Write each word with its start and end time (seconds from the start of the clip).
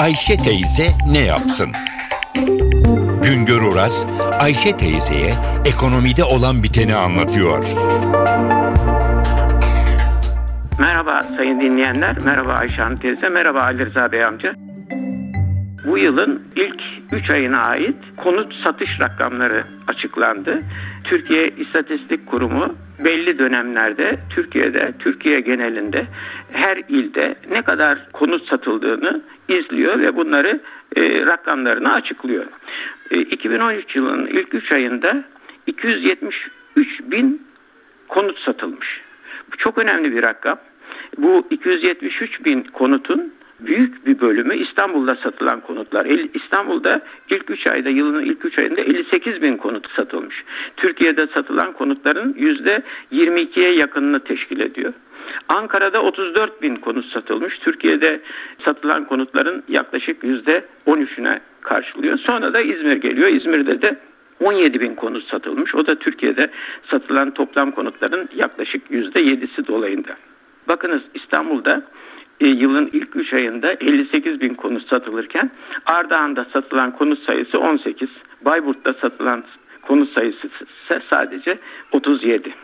Ayşe 0.00 0.36
teyze 0.36 0.82
ne 1.12 1.18
yapsın? 1.18 1.68
Güngör 3.22 3.62
Oras, 3.62 4.06
Ayşe 4.40 4.76
teyzeye 4.76 5.32
ekonomide 5.64 6.24
olan 6.24 6.62
biteni 6.62 6.94
anlatıyor. 6.94 7.64
Merhaba 10.78 11.22
sayın 11.22 11.60
dinleyenler, 11.60 12.16
merhaba 12.24 12.52
Ayşe 12.52 12.82
Hanım 12.82 12.98
teyze, 12.98 13.28
merhaba 13.28 13.60
Ali 13.60 13.86
Rıza 13.86 14.12
Bey 14.12 14.24
amca. 14.24 14.54
Bu 15.86 15.98
yılın 15.98 16.42
ilk 16.56 16.82
3 17.12 17.30
ayına 17.30 17.58
ait 17.62 17.98
konut 18.16 18.54
satış 18.64 18.90
rakamları 19.00 19.66
açıklandı. 19.86 20.58
Türkiye 21.04 21.48
İstatistik 21.48 22.26
Kurumu 22.26 22.74
belli 23.04 23.38
dönemlerde 23.38 24.18
Türkiye'de, 24.34 24.92
Türkiye 24.98 25.36
genelinde 25.36 26.06
her 26.52 26.76
ilde 26.88 27.34
ne 27.50 27.62
kadar 27.62 28.12
konut 28.12 28.48
satıldığını 28.48 29.20
izliyor 29.48 30.00
ve 30.00 30.16
bunları 30.16 30.60
e, 30.96 31.26
rakamlarını 31.26 31.92
açıklıyor. 31.92 32.44
E, 33.10 33.20
2013 33.20 33.96
yılının 33.96 34.26
ilk 34.26 34.54
3 34.54 34.72
ayında 34.72 35.24
273 35.66 37.00
bin 37.00 37.46
konut 38.08 38.38
satılmış. 38.38 39.00
Bu 39.52 39.56
çok 39.56 39.78
önemli 39.78 40.16
bir 40.16 40.22
rakam. 40.22 40.58
Bu 41.18 41.46
273 41.50 42.44
bin 42.44 42.62
konutun 42.62 43.32
büyük 43.60 44.06
bir 44.06 44.20
bölümü 44.20 44.56
İstanbul'da 44.56 45.16
satılan 45.16 45.60
konutlar. 45.60 46.06
İstanbul'da 46.34 47.00
ilk 47.30 47.50
3 47.50 47.66
ayda 47.66 47.88
yılın 47.88 48.24
ilk 48.24 48.44
3 48.44 48.58
ayında 48.58 48.80
58 48.80 49.42
bin 49.42 49.56
konut 49.56 49.90
satılmış. 49.90 50.44
Türkiye'de 50.80 51.26
satılan 51.26 51.72
konutların 51.72 52.32
%22'ye 52.32 53.74
yakınını 53.74 54.20
teşkil 54.20 54.60
ediyor. 54.60 54.92
Ankara'da 55.48 56.02
34 56.02 56.62
bin 56.62 56.76
konut 56.76 57.06
satılmış. 57.06 57.58
Türkiye'de 57.58 58.20
satılan 58.64 59.04
konutların 59.04 59.62
yaklaşık 59.68 60.22
%13'üne 60.22 61.40
karşılıyor. 61.60 62.18
Sonra 62.18 62.52
da 62.52 62.60
İzmir 62.60 62.96
geliyor. 62.96 63.28
İzmir'de 63.28 63.82
de 63.82 63.96
17 64.40 64.80
bin 64.80 64.94
konut 64.94 65.24
satılmış. 65.24 65.74
O 65.74 65.86
da 65.86 65.94
Türkiye'de 65.94 66.50
satılan 66.90 67.30
toplam 67.30 67.70
konutların 67.70 68.28
yaklaşık 68.36 68.90
%7'si 68.90 69.66
dolayında. 69.66 70.16
Bakınız 70.68 71.02
İstanbul'da 71.14 71.82
e, 72.40 72.46
yılın 72.48 72.90
ilk 72.92 73.16
3 73.16 73.32
ayında 73.32 73.72
58 73.72 74.40
bin 74.40 74.54
konut 74.54 74.88
satılırken 74.88 75.50
Ardahan'da 75.86 76.46
satılan 76.52 76.90
konut 76.90 77.22
sayısı 77.22 77.58
18. 77.60 78.08
Bayburt'ta 78.44 78.94
satılan 78.94 79.44
konut 79.90 80.12
sayısı 80.12 80.46
ise 80.46 81.02
sadece 81.10 81.58
37. 81.92 82.54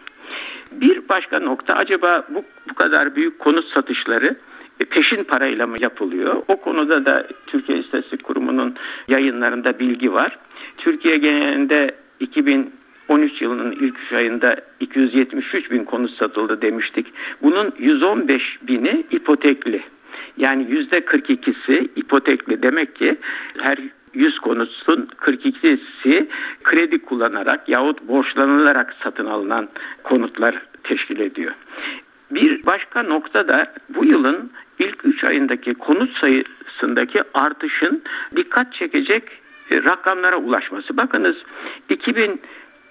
Bir 0.72 1.08
başka 1.08 1.38
nokta 1.38 1.74
acaba 1.74 2.26
bu, 2.28 2.44
bu 2.70 2.74
kadar 2.74 3.16
büyük 3.16 3.38
konut 3.38 3.68
satışları 3.68 4.36
e, 4.80 4.84
peşin 4.84 5.24
parayla 5.24 5.66
mı 5.66 5.76
yapılıyor? 5.80 6.42
O 6.48 6.56
konuda 6.56 7.04
da 7.04 7.26
Türkiye 7.46 7.78
İstatistik 7.78 8.24
Kurumu'nun 8.24 8.74
yayınlarında 9.08 9.78
bilgi 9.78 10.12
var. 10.12 10.38
Türkiye 10.78 11.16
genelinde 11.16 11.94
2000 12.20 12.72
13 13.08 13.42
yılının 13.42 13.72
ilk 13.72 13.98
3 14.06 14.12
ayında 14.12 14.56
273 14.80 15.70
bin 15.70 15.84
konut 15.84 16.10
satıldı 16.10 16.62
demiştik. 16.62 17.06
Bunun 17.42 17.72
115 17.78 18.58
bini 18.62 19.04
ipotekli. 19.10 19.82
Yani 20.36 20.66
yüzde 20.70 20.98
42'si 20.98 21.88
ipotekli 21.96 22.62
demek 22.62 22.96
ki 22.96 23.16
her 23.58 23.78
100 24.16 24.38
konutun 24.38 25.08
42'si 25.18 25.78
kredi 26.76 26.98
kullanarak 26.98 27.68
yahut 27.68 28.08
borçlanılarak 28.08 28.94
satın 29.02 29.26
alınan 29.26 29.68
konutlar 30.02 30.62
teşkil 30.84 31.20
ediyor. 31.20 31.52
Bir 32.30 32.66
başka 32.66 33.02
nokta 33.02 33.48
da 33.48 33.72
bu 33.88 34.04
yılın 34.04 34.50
ilk 34.78 35.04
3 35.04 35.24
ayındaki 35.24 35.74
konut 35.74 36.18
sayısındaki 36.18 37.22
artışın 37.34 38.02
dikkat 38.36 38.72
çekecek 38.72 39.22
rakamlara 39.70 40.36
ulaşması. 40.36 40.96
Bakınız 40.96 41.36
2000 41.88 42.40